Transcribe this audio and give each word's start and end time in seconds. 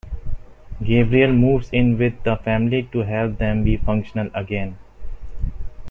Gabriel 0.83 1.31
moves 1.31 1.69
in 1.69 1.95
with 1.95 2.23
the 2.23 2.35
family 2.37 2.89
to 2.91 3.01
help 3.03 3.37
them 3.37 3.63
be 3.63 3.77
functional 3.77 4.31
again. 4.33 4.75